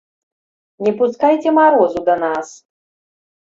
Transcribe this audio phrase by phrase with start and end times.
[0.87, 2.47] Не пускайце марозу да нас!